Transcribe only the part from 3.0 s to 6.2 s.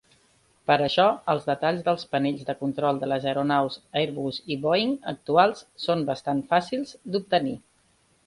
de les aeronaus Airbus i Boeing actuals són